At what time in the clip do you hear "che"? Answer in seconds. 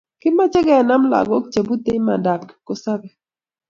1.53-1.59